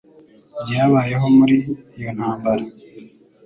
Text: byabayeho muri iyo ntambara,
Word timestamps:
byabayeho 0.63 1.25
muri 1.37 1.55
iyo 1.97 2.09
ntambara, 2.17 2.63